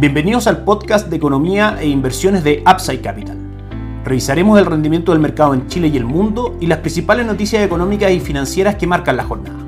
Bienvenidos 0.00 0.46
al 0.46 0.64
podcast 0.64 1.10
de 1.10 1.16
economía 1.16 1.76
e 1.78 1.86
inversiones 1.86 2.42
de 2.42 2.64
Upside 2.66 3.02
Capital. 3.02 3.36
Revisaremos 4.02 4.58
el 4.58 4.64
rendimiento 4.64 5.12
del 5.12 5.20
mercado 5.20 5.52
en 5.52 5.66
Chile 5.66 5.88
y 5.88 5.98
el 5.98 6.06
mundo 6.06 6.56
y 6.58 6.68
las 6.68 6.78
principales 6.78 7.26
noticias 7.26 7.62
económicas 7.62 8.10
y 8.10 8.18
financieras 8.18 8.76
que 8.76 8.86
marcan 8.86 9.18
la 9.18 9.24
jornada. 9.24 9.58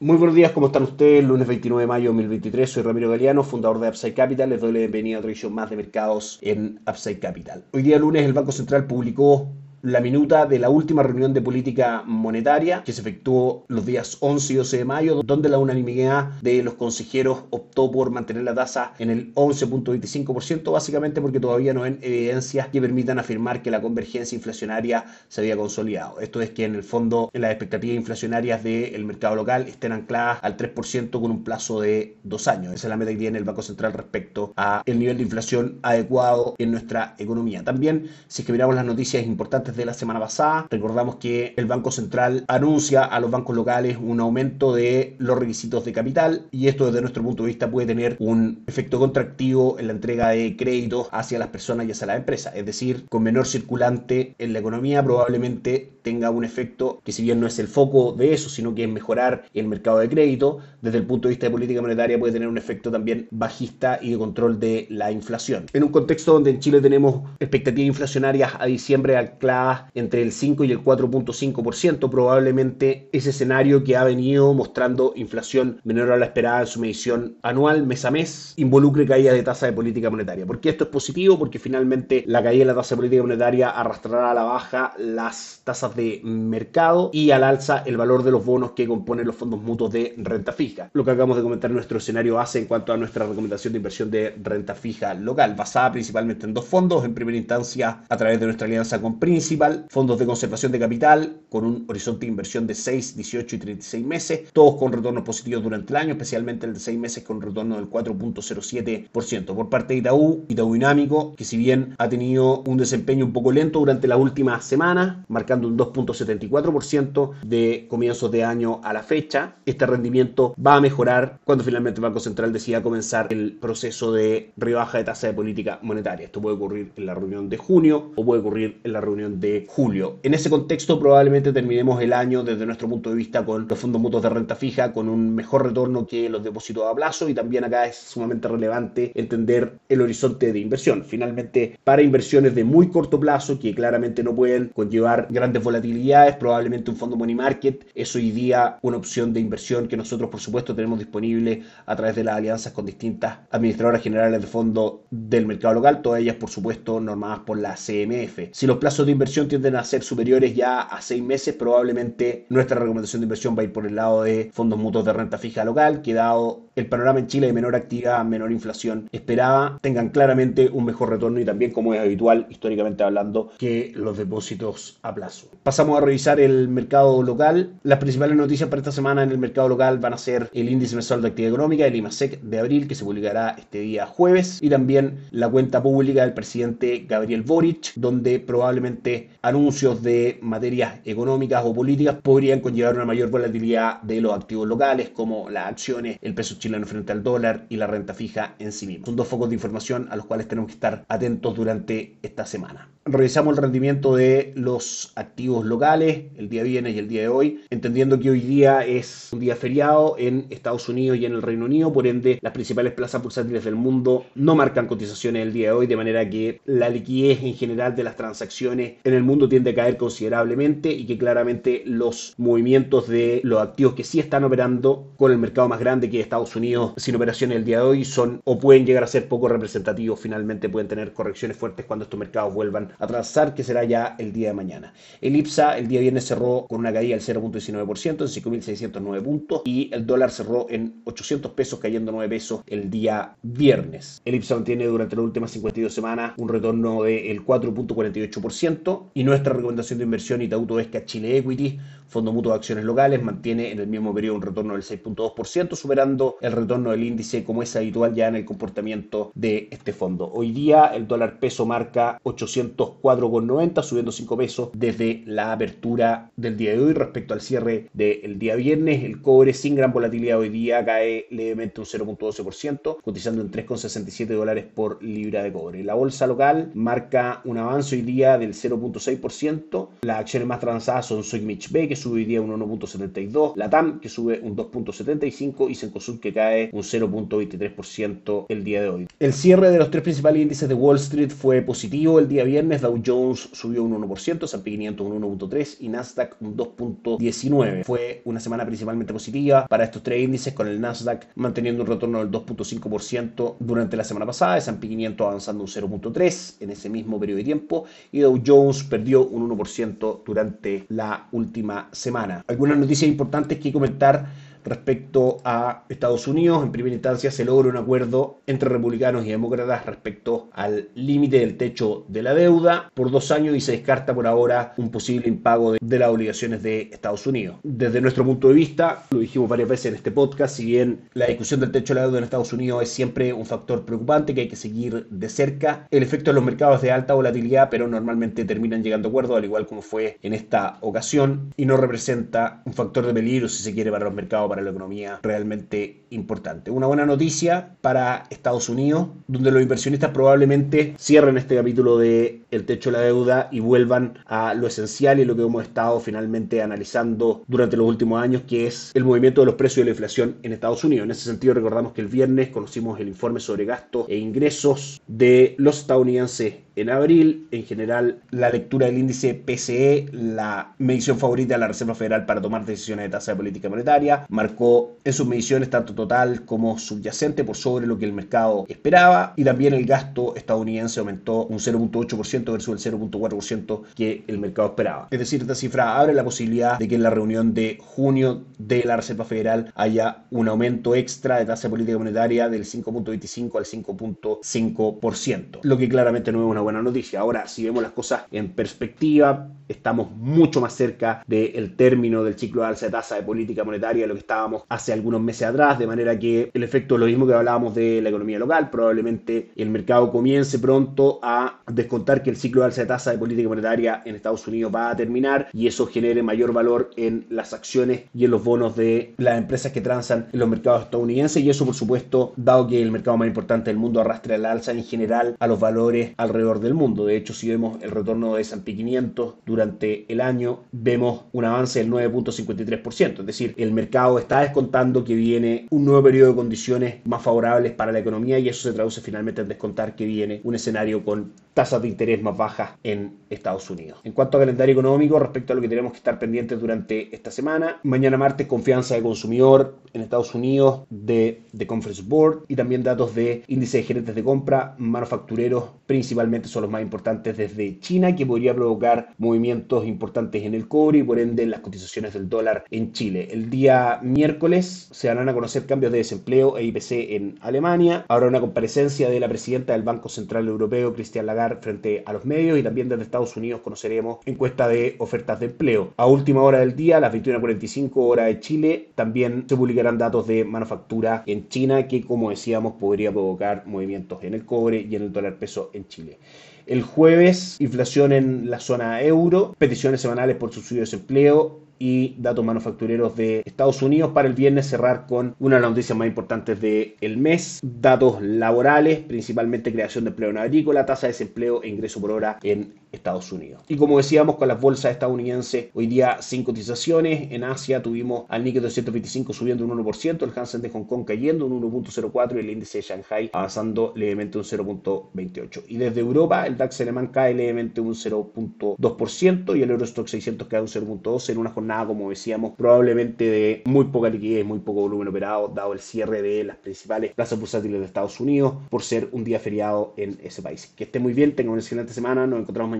Muy 0.00 0.16
buenos 0.16 0.34
días, 0.34 0.50
¿cómo 0.50 0.66
están 0.66 0.82
ustedes? 0.82 1.22
Lunes 1.22 1.46
29 1.46 1.82
de 1.82 1.86
mayo 1.86 2.02
de 2.02 2.08
2023, 2.08 2.68
soy 2.68 2.82
Ramiro 2.82 3.08
Galeano, 3.08 3.44
fundador 3.44 3.78
de 3.78 3.88
Upside 3.88 4.14
Capital. 4.14 4.50
Les 4.50 4.60
doy 4.60 4.72
la 4.72 4.78
bienvenida 4.80 5.14
a 5.14 5.18
otra 5.20 5.30
edición 5.30 5.54
más 5.54 5.70
de 5.70 5.76
mercados 5.76 6.40
en 6.42 6.80
Upside 6.88 7.20
Capital. 7.20 7.66
Hoy 7.72 7.82
día 7.82 8.00
lunes 8.00 8.24
el 8.24 8.32
Banco 8.32 8.50
Central 8.50 8.88
publicó 8.88 9.46
la 9.82 10.00
minuta 10.00 10.44
de 10.44 10.58
la 10.58 10.68
última 10.68 11.02
reunión 11.02 11.32
de 11.32 11.40
política 11.40 12.02
monetaria 12.04 12.82
que 12.84 12.92
se 12.92 13.00
efectuó 13.00 13.64
los 13.68 13.86
días 13.86 14.18
11 14.20 14.52
y 14.52 14.56
12 14.56 14.78
de 14.78 14.84
mayo, 14.84 15.22
donde 15.22 15.48
la 15.48 15.58
unanimidad 15.58 16.40
de 16.42 16.62
los 16.62 16.74
consejeros 16.74 17.44
optó 17.50 17.90
por 17.90 18.10
mantener 18.10 18.42
la 18.42 18.54
tasa 18.54 18.92
en 18.98 19.08
el 19.10 19.34
11.25%, 19.34 20.70
básicamente 20.70 21.20
porque 21.22 21.40
todavía 21.40 21.72
no 21.72 21.84
hay 21.84 21.98
evidencias 22.02 22.68
que 22.68 22.80
permitan 22.80 23.18
afirmar 23.18 23.62
que 23.62 23.70
la 23.70 23.80
convergencia 23.80 24.36
inflacionaria 24.36 25.06
se 25.28 25.40
había 25.40 25.56
consolidado. 25.56 26.20
Esto 26.20 26.42
es 26.42 26.50
que 26.50 26.64
en 26.64 26.74
el 26.74 26.82
fondo 26.82 27.30
las 27.32 27.50
expectativas 27.50 27.96
inflacionarias 27.96 28.62
del 28.62 29.04
mercado 29.06 29.36
local 29.36 29.66
estén 29.66 29.92
ancladas 29.92 30.40
al 30.42 30.56
3% 30.58 31.10
con 31.10 31.30
un 31.30 31.42
plazo 31.42 31.80
de 31.80 32.16
dos 32.22 32.48
años. 32.48 32.74
Esa 32.74 32.86
es 32.86 32.90
la 32.90 32.96
meta 32.96 33.12
que 33.12 33.16
tiene 33.16 33.38
el 33.38 33.44
Banco 33.44 33.62
Central 33.62 33.94
respecto 33.94 34.52
a 34.56 34.82
el 34.84 34.98
nivel 34.98 35.16
de 35.16 35.22
inflación 35.22 35.78
adecuado 35.82 36.54
en 36.58 36.70
nuestra 36.70 37.14
economía. 37.18 37.64
También, 37.64 38.10
si 38.28 38.42
es 38.42 38.46
que 38.46 38.52
miramos 38.52 38.74
las 38.74 38.84
noticias 38.84 39.24
importantes 39.24 39.69
de 39.76 39.84
la 39.84 39.94
semana 39.94 40.20
pasada. 40.20 40.66
Recordamos 40.70 41.16
que 41.16 41.54
el 41.56 41.66
Banco 41.66 41.90
Central 41.90 42.44
anuncia 42.48 43.04
a 43.04 43.20
los 43.20 43.30
bancos 43.30 43.56
locales 43.56 43.98
un 44.00 44.20
aumento 44.20 44.74
de 44.74 45.16
los 45.18 45.38
requisitos 45.38 45.84
de 45.84 45.92
capital 45.92 46.46
y 46.50 46.68
esto 46.68 46.86
desde 46.86 47.00
nuestro 47.00 47.22
punto 47.22 47.42
de 47.42 47.48
vista 47.48 47.70
puede 47.70 47.86
tener 47.86 48.16
un 48.18 48.64
efecto 48.66 48.98
contractivo 48.98 49.78
en 49.78 49.86
la 49.86 49.92
entrega 49.92 50.30
de 50.30 50.56
créditos 50.56 51.08
hacia 51.12 51.38
las 51.38 51.48
personas 51.48 51.86
y 51.86 51.92
hacia 51.92 52.06
las 52.06 52.18
empresas. 52.18 52.54
Es 52.54 52.66
decir, 52.66 53.06
con 53.08 53.22
menor 53.22 53.46
circulante 53.46 54.34
en 54.38 54.52
la 54.52 54.58
economía 54.58 55.02
probablemente 55.02 55.99
tenga 56.02 56.30
un 56.30 56.44
efecto 56.44 57.00
que 57.04 57.12
si 57.12 57.22
bien 57.22 57.40
no 57.40 57.46
es 57.46 57.58
el 57.58 57.68
foco 57.68 58.12
de 58.12 58.32
eso, 58.32 58.48
sino 58.48 58.74
que 58.74 58.84
es 58.84 58.90
mejorar 58.90 59.44
el 59.54 59.68
mercado 59.68 59.98
de 59.98 60.08
crédito, 60.08 60.58
desde 60.82 60.98
el 60.98 61.06
punto 61.06 61.28
de 61.28 61.32
vista 61.32 61.46
de 61.46 61.50
política 61.50 61.80
monetaria 61.80 62.18
puede 62.18 62.32
tener 62.32 62.48
un 62.48 62.58
efecto 62.58 62.90
también 62.90 63.28
bajista 63.30 63.98
y 64.00 64.12
de 64.12 64.18
control 64.18 64.58
de 64.58 64.86
la 64.90 65.12
inflación. 65.12 65.66
En 65.72 65.84
un 65.84 65.90
contexto 65.90 66.32
donde 66.32 66.50
en 66.50 66.60
Chile 66.60 66.80
tenemos 66.80 67.22
expectativas 67.38 67.88
inflacionarias 67.88 68.52
a 68.58 68.66
diciembre 68.66 69.16
ancladas 69.16 69.84
entre 69.94 70.22
el 70.22 70.32
5 70.32 70.64
y 70.64 70.72
el 70.72 70.82
4.5%, 70.82 72.10
probablemente 72.10 73.08
ese 73.12 73.30
escenario 73.30 73.84
que 73.84 73.96
ha 73.96 74.04
venido 74.04 74.52
mostrando 74.54 75.12
inflación 75.16 75.80
menor 75.84 76.12
a 76.12 76.16
la 76.16 76.26
esperada 76.26 76.60
en 76.60 76.66
su 76.66 76.80
medición 76.80 77.36
anual, 77.42 77.86
mes 77.86 78.04
a 78.04 78.10
mes, 78.10 78.54
involucre 78.56 79.06
caída 79.06 79.32
de 79.32 79.42
tasa 79.42 79.66
de 79.66 79.72
política 79.72 80.10
monetaria. 80.10 80.46
¿Por 80.46 80.60
qué 80.60 80.70
esto 80.70 80.84
es 80.84 80.90
positivo? 80.90 81.38
Porque 81.38 81.58
finalmente 81.58 82.24
la 82.26 82.42
caída 82.42 82.60
de 82.60 82.66
la 82.66 82.74
tasa 82.74 82.94
de 82.94 82.98
política 82.98 83.22
monetaria 83.22 83.70
arrastrará 83.70 84.30
a 84.30 84.34
la 84.34 84.44
baja 84.44 84.94
las 84.98 85.62
tasas 85.64 85.89
de 85.94 86.20
mercado 86.24 87.10
y 87.12 87.30
al 87.30 87.44
alza 87.44 87.82
el 87.86 87.96
valor 87.96 88.22
de 88.22 88.30
los 88.30 88.44
bonos 88.44 88.72
que 88.72 88.86
componen 88.86 89.26
los 89.26 89.36
fondos 89.36 89.60
mutuos 89.60 89.92
de 89.92 90.14
renta 90.18 90.52
fija. 90.52 90.90
Lo 90.92 91.04
que 91.04 91.10
acabamos 91.10 91.36
de 91.36 91.42
comentar 91.42 91.70
en 91.70 91.76
nuestro 91.76 91.98
escenario 91.98 92.36
base 92.36 92.58
en 92.58 92.66
cuanto 92.66 92.92
a 92.92 92.96
nuestra 92.96 93.26
recomendación 93.26 93.72
de 93.72 93.78
inversión 93.78 94.10
de 94.10 94.34
renta 94.42 94.74
fija 94.74 95.14
local, 95.14 95.54
basada 95.54 95.92
principalmente 95.92 96.46
en 96.46 96.54
dos 96.54 96.64
fondos. 96.64 97.04
En 97.04 97.14
primera 97.14 97.38
instancia, 97.38 98.02
a 98.08 98.16
través 98.16 98.40
de 98.40 98.46
nuestra 98.46 98.66
alianza 98.66 99.00
con 99.00 99.18
Principal 99.18 99.86
fondos 99.88 100.18
de 100.18 100.26
conservación 100.26 100.72
de 100.72 100.78
capital 100.78 101.36
con 101.48 101.64
un 101.64 101.84
horizonte 101.88 102.26
de 102.26 102.30
inversión 102.30 102.66
de 102.66 102.74
6, 102.74 103.16
18 103.16 103.56
y 103.56 103.58
36 103.58 104.06
meses, 104.06 104.52
todos 104.52 104.76
con 104.76 104.92
retornos 104.92 105.24
positivos 105.24 105.62
durante 105.62 105.92
el 105.92 105.96
año, 105.96 106.12
especialmente 106.12 106.66
el 106.66 106.74
de 106.74 106.80
6 106.80 106.98
meses 106.98 107.24
con 107.24 107.40
retorno 107.40 107.76
del 107.76 107.90
4.07%. 107.90 109.54
Por 109.54 109.68
parte 109.68 109.94
de 109.94 110.00
Itaú, 110.00 110.44
Itaú 110.48 110.72
Dinámico, 110.72 111.34
que 111.36 111.44
si 111.44 111.56
bien 111.56 111.94
ha 111.98 112.08
tenido 112.08 112.62
un 112.62 112.76
desempeño 112.76 113.24
un 113.24 113.32
poco 113.32 113.52
lento 113.52 113.80
durante 113.80 114.08
la 114.08 114.16
última 114.16 114.60
semana, 114.60 115.24
marcando 115.28 115.68
un 115.68 115.76
2.74% 115.80 117.32
de 117.42 117.86
comienzos 117.88 118.30
de 118.30 118.44
año 118.44 118.80
a 118.84 118.92
la 118.92 119.02
fecha, 119.02 119.56
este 119.66 119.86
rendimiento 119.86 120.54
va 120.54 120.76
a 120.76 120.80
mejorar 120.80 121.38
cuando 121.44 121.64
finalmente 121.64 121.98
el 121.98 122.02
Banco 122.02 122.20
Central 122.20 122.52
decida 122.52 122.82
comenzar 122.82 123.28
el 123.30 123.52
proceso 123.52 124.12
de 124.12 124.52
rebaja 124.56 124.98
de 124.98 125.04
tasa 125.04 125.26
de 125.26 125.32
política 125.32 125.78
monetaria. 125.82 126.26
Esto 126.26 126.40
puede 126.40 126.56
ocurrir 126.56 126.92
en 126.96 127.06
la 127.06 127.14
reunión 127.14 127.48
de 127.48 127.56
junio 127.56 128.12
o 128.16 128.24
puede 128.24 128.40
ocurrir 128.40 128.80
en 128.84 128.92
la 128.92 129.00
reunión 129.00 129.40
de 129.40 129.66
julio. 129.68 130.18
En 130.22 130.34
ese 130.34 130.50
contexto 130.50 130.98
probablemente 131.00 131.52
terminemos 131.52 132.00
el 132.02 132.12
año 132.12 132.42
desde 132.42 132.66
nuestro 132.66 132.88
punto 132.88 133.10
de 133.10 133.16
vista 133.16 133.44
con 133.44 133.66
los 133.68 133.78
fondos 133.78 134.00
mutuos 134.00 134.22
de 134.22 134.28
renta 134.28 134.54
fija 134.54 134.92
con 134.92 135.08
un 135.08 135.34
mejor 135.34 135.66
retorno 135.66 136.06
que 136.06 136.28
los 136.28 136.42
depósitos 136.42 136.84
a 136.86 136.94
plazo 136.94 137.28
y 137.28 137.34
también 137.34 137.64
acá 137.64 137.86
es 137.86 137.96
sumamente 137.96 138.48
relevante 138.48 139.12
entender 139.14 139.78
el 139.88 140.00
horizonte 140.00 140.52
de 140.52 140.58
inversión. 140.58 141.04
Finalmente, 141.04 141.78
para 141.84 142.02
inversiones 142.02 142.54
de 142.54 142.64
muy 142.64 142.88
corto 142.88 143.18
plazo 143.18 143.58
que 143.58 143.74
claramente 143.74 144.22
no 144.22 144.34
pueden 144.34 144.68
conllevar 144.68 145.28
grandes 145.30 145.62
volatilidades, 145.70 146.36
probablemente 146.36 146.90
un 146.90 146.96
fondo 146.96 147.16
money 147.16 147.34
market 147.34 147.86
es 147.94 148.14
hoy 148.16 148.30
día 148.32 148.78
una 148.82 148.96
opción 148.96 149.32
de 149.32 149.40
inversión 149.40 149.86
que 149.86 149.96
nosotros 149.96 150.28
por 150.28 150.40
supuesto 150.40 150.74
tenemos 150.74 150.98
disponible 150.98 151.62
a 151.86 151.94
través 151.94 152.16
de 152.16 152.24
las 152.24 152.36
alianzas 152.36 152.72
con 152.72 152.84
distintas 152.84 153.38
administradoras 153.50 154.02
generales 154.02 154.40
de 154.40 154.46
fondos 154.46 154.94
del 155.10 155.46
mercado 155.46 155.74
local, 155.74 156.02
todas 156.02 156.20
ellas 156.20 156.36
por 156.36 156.50
supuesto 156.50 157.00
normadas 157.00 157.40
por 157.40 157.58
la 157.58 157.74
CMF. 157.74 158.50
Si 158.52 158.66
los 158.66 158.78
plazos 158.78 159.06
de 159.06 159.12
inversión 159.12 159.46
tienden 159.46 159.76
a 159.76 159.84
ser 159.84 160.02
superiores 160.02 160.54
ya 160.54 160.80
a 160.80 161.00
seis 161.00 161.22
meses, 161.22 161.54
probablemente 161.54 162.46
nuestra 162.48 162.78
recomendación 162.78 163.20
de 163.20 163.26
inversión 163.26 163.56
va 163.56 163.62
a 163.62 163.64
ir 163.64 163.72
por 163.72 163.86
el 163.86 163.94
lado 163.94 164.24
de 164.24 164.50
fondos 164.52 164.78
mutuos 164.78 165.04
de 165.04 165.12
renta 165.12 165.38
fija 165.38 165.64
local, 165.64 166.02
que 166.02 166.14
dado 166.14 166.69
el 166.80 166.86
panorama 166.86 167.20
en 167.20 167.26
Chile 167.26 167.46
de 167.46 167.52
menor 167.52 167.76
actividad, 167.76 168.24
menor 168.24 168.50
inflación 168.52 169.08
esperaba, 169.12 169.78
tengan 169.82 170.08
claramente 170.08 170.68
un 170.72 170.84
mejor 170.84 171.10
retorno 171.10 171.40
y 171.40 171.44
también, 171.44 171.70
como 171.72 171.94
es 171.94 172.00
habitual 172.00 172.46
históricamente 172.50 173.04
hablando, 173.04 173.50
que 173.58 173.92
los 173.94 174.18
depósitos 174.18 174.98
a 175.02 175.14
plazo. 175.14 175.48
Pasamos 175.62 175.98
a 175.98 176.00
revisar 176.00 176.40
el 176.40 176.68
mercado 176.68 177.22
local. 177.22 177.74
Las 177.82 177.98
principales 177.98 178.36
noticias 178.36 178.68
para 178.68 178.80
esta 178.80 178.92
semana 178.92 179.22
en 179.22 179.30
el 179.30 179.38
mercado 179.38 179.68
local 179.68 179.98
van 179.98 180.14
a 180.14 180.18
ser 180.18 180.50
el 180.52 180.68
índice 180.68 180.96
mensual 180.96 181.22
de 181.22 181.28
actividad 181.28 181.52
económica, 181.52 181.86
el 181.86 181.96
IMASEC 181.96 182.40
de 182.40 182.58
abril, 182.58 182.88
que 182.88 182.94
se 182.94 183.04
publicará 183.04 183.56
este 183.58 183.80
día 183.80 184.06
jueves, 184.06 184.58
y 184.62 184.70
también 184.70 185.18
la 185.30 185.48
cuenta 185.48 185.82
pública 185.82 186.22
del 186.22 186.32
presidente 186.32 187.04
Gabriel 187.08 187.42
Boric, 187.42 187.92
donde 187.96 188.38
probablemente 188.40 189.30
anuncios 189.42 190.02
de 190.02 190.38
materias 190.42 191.00
económicas 191.04 191.62
o 191.64 191.74
políticas 191.74 192.16
podrían 192.22 192.60
conllevar 192.60 192.94
una 192.94 193.04
mayor 193.04 193.30
volatilidad 193.30 194.00
de 194.02 194.20
los 194.20 194.32
activos 194.32 194.66
locales, 194.66 195.10
como 195.10 195.50
las 195.50 195.66
acciones, 195.66 196.18
el 196.22 196.34
peso 196.34 196.56
chileno 196.58 196.69
frente 196.86 197.12
al 197.12 197.22
dólar 197.22 197.66
y 197.68 197.76
la 197.76 197.86
renta 197.86 198.14
fija 198.14 198.54
en 198.58 198.72
sí 198.72 198.86
mismo. 198.86 199.06
Son 199.06 199.16
dos 199.16 199.28
focos 199.28 199.48
de 199.48 199.54
información 199.56 200.08
a 200.10 200.16
los 200.16 200.26
cuales 200.26 200.48
tenemos 200.48 200.68
que 200.68 200.74
estar 200.74 201.04
atentos 201.08 201.54
durante 201.56 202.18
esta 202.22 202.46
semana 202.46 202.88
revisamos 203.04 203.56
el 203.56 203.62
rendimiento 203.62 204.14
de 204.14 204.52
los 204.56 205.12
activos 205.16 205.64
locales 205.64 206.26
el 206.36 206.48
día 206.48 206.62
viernes 206.62 206.94
y 206.94 206.98
el 206.98 207.08
día 207.08 207.22
de 207.22 207.28
hoy, 207.28 207.64
entendiendo 207.70 208.18
que 208.18 208.30
hoy 208.30 208.40
día 208.40 208.84
es 208.84 209.30
un 209.32 209.40
día 209.40 209.56
feriado 209.56 210.16
en 210.18 210.46
Estados 210.50 210.88
Unidos 210.88 211.18
y 211.18 211.24
en 211.24 211.32
el 211.32 211.42
Reino 211.42 211.64
Unido, 211.64 211.92
por 211.92 212.06
ende 212.06 212.38
las 212.42 212.52
principales 212.52 212.92
plazas 212.92 213.22
bursátiles 213.22 213.64
del 213.64 213.74
mundo 213.74 214.26
no 214.34 214.54
marcan 214.54 214.86
cotizaciones 214.86 215.42
el 215.42 215.52
día 215.52 215.68
de 215.68 215.72
hoy, 215.72 215.86
de 215.86 215.96
manera 215.96 216.28
que 216.28 216.60
la 216.66 216.88
liquidez 216.88 217.42
en 217.42 217.54
general 217.54 217.96
de 217.96 218.04
las 218.04 218.16
transacciones 218.16 218.94
en 219.02 219.14
el 219.14 219.22
mundo 219.22 219.48
tiende 219.48 219.70
a 219.70 219.74
caer 219.74 219.96
considerablemente 219.96 220.92
y 220.92 221.06
que 221.06 221.18
claramente 221.18 221.82
los 221.86 222.34
movimientos 222.36 223.08
de 223.08 223.40
los 223.44 223.62
activos 223.62 223.94
que 223.94 224.04
sí 224.04 224.20
están 224.20 224.44
operando 224.44 225.12
con 225.16 225.32
el 225.32 225.38
mercado 225.38 225.68
más 225.68 225.80
grande 225.80 226.10
que 226.10 226.20
Estados 226.20 226.54
Unidos 226.54 226.92
sin 226.96 227.16
operaciones 227.16 227.56
el 227.56 227.64
día 227.64 227.78
de 227.78 227.84
hoy 227.84 228.04
son 228.04 228.40
o 228.44 228.58
pueden 228.58 228.84
llegar 228.84 229.04
a 229.04 229.06
ser 229.06 229.26
poco 229.26 229.48
representativos, 229.48 230.20
finalmente 230.20 230.68
pueden 230.68 230.88
tener 230.88 231.12
correcciones 231.12 231.56
fuertes 231.56 231.86
cuando 231.86 232.04
estos 232.04 232.20
mercados 232.20 232.52
vuelvan 232.52 232.90
a 233.00 233.06
transar, 233.06 233.54
que 233.54 233.64
será 233.64 233.84
ya 233.84 234.14
el 234.18 234.32
día 234.32 234.48
de 234.48 234.54
mañana. 234.54 234.92
El 235.20 235.34
IPSA 235.36 235.78
el 235.78 235.88
día 235.88 236.00
viernes 236.00 236.26
cerró 236.26 236.66
con 236.68 236.78
una 236.78 236.92
caída 236.92 237.16
del 237.16 237.24
0.19% 237.24 238.06
en 238.06 238.60
5.609 238.62 239.22
puntos 239.22 239.62
y 239.64 239.90
el 239.92 240.06
dólar 240.06 240.30
cerró 240.30 240.66
en 240.70 241.02
800 241.04 241.52
pesos, 241.52 241.80
cayendo 241.80 242.12
9 242.12 242.28
pesos 242.28 242.60
el 242.66 242.90
día 242.90 243.36
viernes. 243.42 244.20
El 244.24 244.34
IPSA 244.36 244.56
mantiene 244.56 244.86
durante 244.86 245.16
las 245.16 245.24
últimas 245.24 245.50
52 245.50 245.92
semanas 245.92 246.34
un 246.36 246.48
retorno 246.48 247.02
del 247.02 247.44
4.48% 247.44 249.10
y 249.14 249.24
nuestra 249.24 249.54
recomendación 249.54 249.98
de 249.98 250.04
inversión 250.04 250.42
Itauto 250.42 250.78
Esca 250.78 251.04
Chile 251.04 251.38
Equity, 251.38 251.78
fondo 252.08 252.32
mutuo 252.32 252.52
de 252.52 252.58
acciones 252.58 252.84
locales, 252.84 253.22
mantiene 253.22 253.70
en 253.70 253.78
el 253.78 253.86
mismo 253.86 254.12
periodo 254.12 254.36
un 254.36 254.42
retorno 254.42 254.74
del 254.74 254.82
6.2%, 254.82 255.76
superando 255.76 256.36
el 256.40 256.52
retorno 256.52 256.90
del 256.90 257.04
índice 257.04 257.44
como 257.44 257.62
es 257.62 257.74
habitual 257.76 258.14
ya 258.14 258.28
en 258.28 258.36
el 258.36 258.44
comportamiento 258.44 259.30
de 259.34 259.68
este 259.70 259.92
fondo. 259.92 260.30
Hoy 260.32 260.52
día 260.52 260.86
el 260.86 261.06
dólar 261.06 261.38
peso 261.38 261.64
marca 261.66 262.18
800 262.24 262.79
204,90, 262.80 263.82
subiendo 263.82 264.12
5 264.12 264.36
pesos 264.36 264.70
desde 264.72 265.22
la 265.26 265.52
apertura 265.52 266.30
del 266.36 266.56
día 266.56 266.72
de 266.72 266.80
hoy 266.80 266.92
respecto 266.94 267.34
al 267.34 267.40
cierre 267.40 267.88
del 267.92 268.38
día 268.38 268.56
viernes. 268.56 269.04
El 269.04 269.20
cobre 269.20 269.52
sin 269.52 269.74
gran 269.74 269.92
volatilidad 269.92 270.38
hoy 270.38 270.48
día 270.48 270.84
cae 270.84 271.26
levemente 271.30 271.80
un 271.80 271.86
0.12%, 271.86 273.02
cotizando 273.02 273.42
en 273.42 273.50
3,67 273.50 274.26
dólares 274.28 274.64
por 274.74 275.02
libra 275.02 275.42
de 275.42 275.52
cobre. 275.52 275.84
La 275.84 275.94
bolsa 275.94 276.26
local 276.26 276.70
marca 276.74 277.42
un 277.44 277.58
avance 277.58 277.96
hoy 277.96 278.02
día 278.02 278.38
del 278.38 278.54
0.6%. 278.54 279.88
Las 280.02 280.20
acciones 280.20 280.48
más 280.48 280.60
transadas 280.60 281.06
son 281.06 281.22
Soymich 281.22 281.70
B, 281.70 281.88
que 281.88 281.96
sube 281.96 282.16
hoy 282.16 282.24
día 282.24 282.40
un 282.40 282.50
1.72%, 282.50 283.52
la 283.56 283.68
TAM, 283.68 284.00
que 284.00 284.08
sube 284.08 284.40
un 284.42 284.56
2.75% 284.56 285.70
y 285.70 285.74
Cencosud, 285.74 286.20
que 286.20 286.32
cae 286.32 286.70
un 286.72 286.82
0.23% 286.82 288.46
el 288.48 288.64
día 288.64 288.82
de 288.82 288.88
hoy. 288.88 289.08
El 289.18 289.32
cierre 289.32 289.70
de 289.70 289.78
los 289.78 289.90
tres 289.90 290.02
principales 290.02 290.42
índices 290.42 290.68
de 290.68 290.74
Wall 290.74 290.96
Street 290.96 291.30
fue 291.30 291.62
positivo 291.62 292.18
el 292.18 292.28
día 292.28 292.44
viernes. 292.44 292.69
Dow 292.78 293.00
Jones 293.04 293.48
subió 293.52 293.82
un 293.82 293.92
1%, 294.00 294.44
S&P 294.44 294.70
500 294.70 295.06
un 295.06 295.22
1.3% 295.22 295.76
y 295.80 295.88
Nasdaq 295.88 296.36
un 296.40 296.56
2.19%. 296.56 297.84
Fue 297.84 298.22
una 298.24 298.40
semana 298.40 298.64
principalmente 298.64 299.12
positiva 299.12 299.66
para 299.66 299.84
estos 299.84 300.02
tres 300.02 300.22
índices, 300.22 300.54
con 300.54 300.68
el 300.68 300.80
Nasdaq 300.80 301.28
manteniendo 301.36 301.82
un 301.82 301.88
retorno 301.88 302.18
del 302.18 302.30
2.5% 302.30 303.56
durante 303.58 303.96
la 303.96 304.04
semana 304.04 304.26
pasada, 304.26 304.58
S&P 304.58 304.88
500 304.88 305.26
avanzando 305.26 305.64
un 305.64 305.68
0.3% 305.68 306.56
en 306.60 306.70
ese 306.70 306.88
mismo 306.88 307.18
periodo 307.18 307.38
de 307.38 307.44
tiempo 307.44 307.84
y 308.12 308.20
Dow 308.20 308.40
Jones 308.44 308.84
perdió 308.84 309.26
un 309.26 309.48
1% 309.50 310.22
durante 310.24 310.86
la 310.88 311.28
última 311.32 311.88
semana. 311.92 312.44
Algunas 312.46 312.78
noticias 312.78 313.08
importantes 313.08 313.58
que 313.58 313.72
comentar 313.72 314.49
respecto 314.64 315.38
a 315.44 315.84
Estados 315.88 316.26
Unidos. 316.28 316.62
En 316.62 316.72
primera 316.72 316.94
instancia 316.94 317.30
se 317.30 317.44
logra 317.44 317.68
un 317.68 317.76
acuerdo 317.76 318.40
entre 318.46 318.68
republicanos 318.68 319.24
y 319.24 319.30
demócratas 319.30 319.86
respecto 319.86 320.48
al 320.52 320.88
límite 320.94 321.40
del 321.40 321.56
techo 321.56 322.04
de 322.08 322.22
la 322.22 322.34
deuda 322.34 322.90
por 322.94 323.10
dos 323.10 323.30
años 323.30 323.56
y 323.56 323.60
se 323.60 323.72
descarta 323.72 324.14
por 324.14 324.26
ahora 324.26 324.74
un 324.76 324.90
posible 324.90 325.28
impago 325.28 325.72
de, 325.80 325.98
las 325.98 326.08
obligaciones 326.08 326.62
de 326.62 326.88
Estados 326.92 327.26
Unidos. 327.26 327.56
Desde 327.62 328.00
nuestro 328.00 328.24
punto 328.24 328.48
de 328.48 328.54
vista, 328.54 329.04
lo 329.10 329.18
dijimos 329.18 329.48
varias 329.48 329.68
veces 329.68 329.86
en 329.86 329.94
este 329.94 330.10
podcast, 330.10 330.56
si 330.56 330.64
bien 330.64 331.02
la 331.14 331.26
discusión 331.26 331.60
del 331.60 331.72
techo 331.72 331.94
de 331.94 332.00
la 332.00 332.06
deuda 332.06 332.18
en 332.18 332.24
Estados 332.24 332.52
Unidos 332.52 332.82
es 332.82 332.90
siempre 332.90 333.32
un 333.32 333.46
factor 333.46 333.84
preocupante 333.84 334.34
que 334.34 334.42
hay 334.42 334.48
que 334.48 334.56
seguir 334.56 335.06
de 335.10 335.28
cerca, 335.28 335.86
el 335.90 336.02
efecto 336.02 336.30
en 336.30 336.36
los 336.36 336.44
mercados 336.44 336.82
de 336.82 336.90
alta 336.90 337.14
volatilidad, 337.14 337.68
pero 337.70 337.88
normalmente 337.88 338.44
terminan 338.44 338.82
llegando 338.82 339.08
a 339.08 339.10
acuerdos, 339.10 339.36
al 339.36 339.44
igual 339.44 339.66
como 339.66 339.82
fue 339.82 340.18
en 340.22 340.34
esta 340.34 340.78
ocasión, 340.80 341.52
y 341.56 341.66
no 341.66 341.76
representa 341.76 342.62
un 342.64 342.72
factor 342.72 343.06
de 343.06 343.14
peligro 343.14 343.48
si 343.48 343.62
se 343.62 343.74
quiere 343.74 343.90
para 343.90 344.04
los 344.04 344.14
mercados 344.14 344.49
para 344.50 344.62
la 344.62 344.70
economía 344.70 345.20
realmente 345.22 346.02
importante. 346.10 346.72
Una 346.72 346.88
buena 346.88 347.06
noticia 347.06 347.76
para 347.80 348.24
Estados 348.30 348.68
Unidos, 348.68 349.06
donde 349.28 349.52
los 349.52 349.62
inversionistas 349.62 350.10
probablemente 350.10 350.96
cierren 350.98 351.38
este 351.38 351.54
capítulo 351.54 351.96
de 351.98 352.42
el 352.50 352.66
techo 352.66 352.90
de 352.90 352.98
la 352.98 353.04
deuda 353.04 353.48
y 353.52 353.60
vuelvan 353.60 354.18
a 354.26 354.54
lo 354.54 354.66
esencial 354.66 355.20
y 355.20 355.24
lo 355.24 355.36
que 355.36 355.42
hemos 355.42 355.62
estado 355.62 356.00
finalmente 356.00 356.62
analizando 356.62 357.44
durante 357.46 357.76
los 357.76 357.86
últimos 357.86 358.20
años, 358.20 358.42
que 358.42 358.66
es 358.66 358.90
el 358.94 359.04
movimiento 359.04 359.42
de 359.42 359.46
los 359.46 359.54
precios 359.54 359.82
y 359.82 359.84
la 359.84 359.90
inflación 359.90 360.38
en 360.42 360.52
Estados 360.52 360.82
Unidos. 360.82 361.04
En 361.04 361.12
ese 361.12 361.26
sentido, 361.26 361.54
recordamos 361.54 361.92
que 361.92 362.00
el 362.00 362.08
viernes 362.08 362.48
conocimos 362.48 362.98
el 362.98 363.06
informe 363.06 363.38
sobre 363.38 363.66
gastos 363.66 364.06
e 364.08 364.16
ingresos 364.16 365.00
de 365.06 365.54
los 365.58 365.78
estadounidenses 365.78 366.54
en 366.80 366.90
abril. 366.90 367.46
En 367.50 367.64
general, 367.64 368.20
la 368.30 368.50
lectura 368.50 368.86
del 368.86 368.98
índice 368.98 369.34
PCE, 369.34 370.06
la 370.12 370.74
medición 370.78 371.18
favorita 371.18 371.54
de 371.54 371.60
la 371.60 371.68
Reserva 371.68 371.94
Federal 371.94 372.26
para 372.26 372.40
tomar 372.40 372.64
decisiones 372.64 373.04
de 373.04 373.10
tasa 373.10 373.32
de 373.32 373.36
política 373.36 373.68
monetaria, 373.68 374.26
marcó 374.28 374.96
en 375.04 375.12
sus 375.12 375.26
mediciones 375.26 375.70
tanto 375.70 375.94
total 375.94 376.44
como 376.44 376.78
subyacente 376.78 377.44
por 377.44 377.56
sobre 377.56 377.86
lo 377.86 377.98
que 377.98 378.04
el 378.04 378.12
mercado 378.12 378.66
esperaba 378.68 379.34
y 379.36 379.44
también 379.44 379.74
el 379.74 379.86
gasto 379.86 380.34
estadounidense 380.36 381.00
aumentó 381.00 381.46
un 381.46 381.58
0.8% 381.58 382.52
versus 382.52 382.86
el 382.86 382.92
0.4% 382.92 383.82
que 383.94 384.24
el 384.26 384.38
mercado 384.38 384.68
esperaba. 384.68 385.08
Es 385.10 385.18
decir, 385.18 385.40
esta 385.42 385.54
cifra 385.54 385.98
abre 385.98 386.14
la 386.14 386.24
posibilidad 386.24 386.78
de 386.78 386.88
que 386.88 386.94
en 386.94 387.02
la 387.02 387.10
reunión 387.10 387.54
de 387.54 387.78
junio 387.80 388.44
de 388.58 388.84
la 388.84 388.96
Reserva 388.96 389.24
Federal 389.24 389.72
haya 389.74 390.24
un 390.30 390.48
aumento 390.48 390.94
extra 390.94 391.38
de 391.38 391.46
tasa 391.46 391.68
de 391.68 391.70
política 391.70 391.98
monetaria 391.98 392.48
del 392.48 392.64
5.25 392.64 393.56
al 393.56 393.64
5.5%, 393.64 395.60
lo 395.62 395.78
que 395.78 395.88
claramente 395.88 396.32
no 396.32 396.40
es 396.40 396.50
una 396.50 396.60
buena 396.60 396.69
buena 396.70 396.82
noticia. 396.82 397.20
Ahora, 397.20 397.46
si 397.46 397.64
vemos 397.64 397.82
las 397.82 397.92
cosas 397.92 398.22
en 398.30 398.52
perspectiva, 398.52 399.48
estamos 399.68 400.10
mucho 400.10 400.60
más 400.60 400.74
cerca 400.74 401.22
del 401.26 401.76
término 401.76 402.24
del 402.24 402.38
ciclo 402.38 402.62
de 402.62 402.68
alza 402.68 402.86
de 402.86 402.92
tasa 402.92 403.16
de 403.16 403.22
política 403.22 403.64
monetaria 403.64 404.02
de 404.02 404.08
lo 404.08 404.14
que 404.14 404.20
estábamos 404.20 404.64
hace 404.68 404.92
algunos 404.92 405.20
meses 405.20 405.48
atrás, 405.48 405.78
de 405.78 405.86
manera 405.86 406.18
que 406.18 406.50
el 406.52 406.62
efecto 406.62 406.94
es 406.94 407.00
lo 407.00 407.06
mismo 407.06 407.26
que 407.26 407.34
hablábamos 407.34 407.74
de 407.74 408.02
la 408.02 408.08
economía 408.08 408.38
local. 408.38 408.70
Probablemente 408.70 409.50
el 409.56 409.70
mercado 409.70 410.10
comience 410.10 410.58
pronto 410.58 411.20
a 411.22 411.60
descontar 411.70 412.22
que 412.22 412.30
el 412.30 412.36
ciclo 412.36 412.62
de 412.62 412.66
alza 412.66 412.82
de 412.82 412.88
tasa 412.88 413.12
de 413.12 413.18
política 413.18 413.48
monetaria 413.48 414.02
en 414.04 414.14
Estados 414.14 414.46
Unidos 414.46 414.72
va 414.74 414.90
a 414.90 414.96
terminar 414.96 415.48
y 415.52 415.66
eso 415.66 415.86
genere 415.86 416.22
mayor 416.22 416.52
valor 416.52 416.90
en 416.96 417.26
las 417.30 417.52
acciones 417.52 418.02
y 418.14 418.24
en 418.24 418.30
los 418.30 418.42
bonos 418.42 418.76
de 418.76 419.14
las 419.18 419.38
empresas 419.38 419.72
que 419.72 419.80
transan 419.80 420.28
en 420.32 420.38
los 420.38 420.48
mercados 420.48 420.82
estadounidenses 420.82 421.42
y 421.42 421.50
eso 421.50 421.64
por 421.64 421.74
supuesto, 421.74 422.32
dado 422.36 422.66
que 422.66 422.82
el 422.82 422.90
mercado 422.90 423.16
más 423.16 423.28
importante 423.28 423.70
del 423.70 423.78
mundo 423.78 424.00
arrastra 424.00 424.34
el 424.34 424.44
alza 424.44 424.72
en 424.72 424.84
general 424.84 425.36
a 425.38 425.46
los 425.46 425.60
valores 425.60 426.12
alrededor 426.16 426.59
del 426.60 426.74
mundo. 426.74 427.04
De 427.04 427.16
hecho, 427.16 427.34
si 427.34 427.48
vemos 427.48 427.78
el 427.82 427.90
retorno 427.90 428.34
de 428.34 428.42
S&P 428.42 428.76
500 428.76 429.34
durante 429.44 430.04
el 430.12 430.20
año, 430.20 430.60
vemos 430.72 431.24
un 431.32 431.44
avance 431.44 431.80
del 431.80 431.90
9.53%. 431.90 433.20
Es 433.20 433.26
decir, 433.26 433.54
el 433.56 433.72
mercado 433.72 434.18
está 434.18 434.40
descontando 434.40 435.04
que 435.04 435.14
viene 435.14 435.66
un 435.70 435.84
nuevo 435.84 436.02
periodo 436.02 436.30
de 436.30 436.36
condiciones 436.36 436.94
más 437.04 437.22
favorables 437.22 437.72
para 437.72 437.92
la 437.92 437.98
economía 437.98 438.38
y 438.38 438.48
eso 438.48 438.68
se 438.68 438.74
traduce 438.74 439.00
finalmente 439.00 439.42
en 439.42 439.48
descontar 439.48 439.96
que 439.96 440.04
viene 440.04 440.40
un 440.44 440.54
escenario 440.54 441.04
con 441.04 441.32
tasas 441.54 441.82
de 441.82 441.88
interés 441.88 442.22
más 442.22 442.36
bajas 442.36 442.70
en 442.82 443.18
Estados 443.28 443.68
Unidos. 443.70 444.00
En 444.04 444.12
cuanto 444.12 444.36
a 444.36 444.40
calendario 444.40 444.72
económico, 444.72 445.18
respecto 445.18 445.52
a 445.52 445.56
lo 445.56 445.62
que 445.62 445.68
tenemos 445.68 445.92
que 445.92 445.98
estar 445.98 446.18
pendientes 446.18 446.60
durante 446.60 447.14
esta 447.14 447.30
semana, 447.30 447.80
mañana 447.82 448.16
martes 448.16 448.46
confianza 448.46 448.94
de 448.94 449.02
consumidor 449.02 449.76
en 449.92 450.02
Estados 450.02 450.34
Unidos 450.34 450.82
de, 450.90 451.42
de 451.52 451.66
Conference 451.66 452.02
Board 452.06 452.44
y 452.48 452.56
también 452.56 452.82
datos 452.82 453.14
de 453.14 453.42
índice 453.48 453.78
de 453.78 453.84
gerentes 453.84 454.14
de 454.14 454.24
compra 454.24 454.74
manufactureros 454.78 455.64
principalmente 455.86 456.39
son 456.48 456.62
los 456.62 456.70
más 456.70 456.82
importantes 456.82 457.36
desde 457.36 457.78
China, 457.80 458.14
que 458.14 458.26
podría 458.26 458.54
provocar 458.54 459.14
movimientos 459.18 459.86
importantes 459.86 460.42
en 460.42 460.54
el 460.54 460.68
cobre 460.68 460.98
y 460.98 461.02
por 461.02 461.18
ende 461.18 461.42
en 461.42 461.50
las 461.50 461.60
cotizaciones 461.60 462.14
del 462.14 462.28
dólar 462.28 462.64
en 462.70 462.92
Chile. 462.92 463.28
El 463.30 463.50
día 463.50 464.00
miércoles 464.02 464.88
se 464.90 465.08
darán 465.08 465.28
a 465.28 465.34
conocer 465.34 465.66
cambios 465.66 465.92
de 465.92 465.98
desempleo 465.98 466.56
e 466.56 466.64
IPC 466.64 466.92
en 467.10 467.38
Alemania. 467.40 468.04
Habrá 468.08 468.28
una 468.28 468.40
comparecencia 468.40 469.08
de 469.10 469.20
la 469.20 469.28
presidenta 469.28 469.72
del 469.72 469.82
Banco 469.82 470.08
Central 470.08 470.48
Europeo, 470.48 470.94
Christian 470.94 471.26
Lagarde, 471.26 471.60
frente 471.60 472.02
a 472.06 472.12
los 472.12 472.24
medios 472.24 472.58
y 472.58 472.62
también 472.62 472.88
desde 472.88 473.02
Estados 473.02 473.36
Unidos 473.36 473.60
conoceremos 473.62 474.18
encuesta 474.26 474.68
de 474.68 474.96
ofertas 474.98 475.40
de 475.40 475.46
empleo. 475.46 475.92
A 475.96 476.06
última 476.06 476.42
hora 476.42 476.60
del 476.60 476.76
día, 476.76 476.98
a 476.98 477.00
las 477.00 477.12
21.45 477.12 477.90
hora 477.94 478.24
de 478.24 478.40
Chile, 478.40 478.90
también 478.94 479.44
se 479.48 479.56
publicarán 479.56 479.98
datos 479.98 480.26
de 480.26 480.44
manufactura 480.44 481.22
en 481.26 481.48
China 481.48 481.86
que, 481.88 482.02
como 482.02 482.30
decíamos, 482.30 482.74
podría 482.74 483.10
provocar 483.10 483.66
movimientos 483.66 484.22
en 484.22 484.34
el 484.34 484.44
cobre 484.44 484.86
y 484.88 484.96
en 484.96 485.02
el 485.02 485.12
dólar 485.12 485.36
peso 485.38 485.70
en 485.72 485.86
Chile. 485.88 486.18
El 486.66 486.82
jueves, 486.82 487.56
inflación 487.58 488.12
en 488.12 488.50
la 488.50 488.60
zona 488.60 489.02
euro, 489.02 489.54
peticiones 489.58 490.00
semanales 490.00 490.36
por 490.36 490.52
subsidio 490.52 490.80
de 490.80 490.86
desempleo 490.86 491.60
y 491.80 492.14
datos 492.18 492.44
manufactureros 492.44 493.16
de 493.16 493.42
Estados 493.44 493.80
Unidos 493.80 494.12
para 494.12 494.28
el 494.28 494.34
viernes 494.34 494.66
cerrar 494.68 495.06
con 495.06 495.34
una 495.40 495.56
de 495.56 495.62
las 495.62 495.70
noticias 495.70 495.96
más 495.96 496.06
importantes 496.06 496.60
del 496.60 497.16
mes, 497.16 497.58
datos 497.62 498.20
laborales, 498.20 498.98
principalmente 498.98 499.72
creación 499.72 500.04
de 500.04 500.10
empleo 500.10 500.28
en 500.28 500.36
agrícola, 500.36 500.84
tasa 500.84 501.06
de 501.06 501.14
desempleo 501.14 501.62
e 501.62 501.68
ingreso 501.68 501.98
por 501.98 502.10
hora 502.12 502.38
en 502.42 502.74
Estados 502.92 503.32
Unidos. 503.32 503.62
Y 503.68 503.76
como 503.76 503.98
decíamos 503.98 504.36
con 504.36 504.48
las 504.48 504.60
bolsas 504.60 504.92
estadounidenses, 504.92 505.66
hoy 505.74 505.86
día 505.86 506.20
sin 506.22 506.44
cotizaciones, 506.44 507.32
en 507.32 507.44
Asia 507.44 507.82
tuvimos 507.82 508.24
al 508.28 508.44
Nikkei 508.44 508.60
225 508.60 509.32
subiendo 509.32 509.64
un 509.64 509.84
1%, 509.84 510.22
el 510.22 510.32
Hansen 510.34 510.62
de 510.62 510.70
Hong 510.70 510.84
Kong 510.84 511.04
cayendo 511.04 511.46
un 511.46 511.60
1.04 511.62 512.36
y 512.36 512.38
el 512.38 512.50
índice 512.50 512.78
de 512.78 512.82
Shanghai 512.82 513.30
avanzando 513.32 513.92
levemente 513.96 514.38
un 514.38 514.44
0.28. 514.44 515.64
Y 515.68 515.76
desde 515.76 516.00
Europa 516.00 516.46
el 516.46 516.56
DAX 516.56 516.80
alemán 516.80 517.08
cae 517.08 517.34
levemente 517.34 517.80
un 517.80 517.94
0.2% 517.94 519.56
y 519.56 519.62
el 519.62 519.70
Eurostock 519.70 520.08
600 520.08 520.48
cae 520.48 520.60
un 520.60 520.66
0.12 520.66 521.30
en 521.30 521.38
una 521.38 521.50
jornada, 521.50 521.86
como 521.86 522.10
decíamos, 522.10 522.52
probablemente 522.56 523.24
de 523.24 523.62
muy 523.66 523.86
poca 523.86 524.08
liquidez, 524.08 524.44
muy 524.44 524.58
poco 524.58 524.82
volumen 524.82 525.08
operado, 525.08 525.48
dado 525.48 525.72
el 525.72 525.80
cierre 525.80 526.22
de 526.22 526.44
las 526.44 526.56
principales 526.56 527.12
plazas 527.14 527.38
bursátiles 527.38 527.80
de 527.80 527.86
Estados 527.86 528.20
Unidos 528.20 528.54
por 528.68 528.82
ser 528.82 529.08
un 529.12 529.24
día 529.24 529.38
feriado 529.38 529.94
en 529.96 530.18
ese 530.22 530.42
país. 530.42 530.72
Que 530.76 530.84
esté 530.84 530.98
muy 530.98 531.12
bien, 531.12 531.34
tengan 531.34 531.52
una 531.52 531.60
excelente 531.60 531.92
semana, 531.92 532.26
nos 532.26 532.40
encontramos 532.40 532.79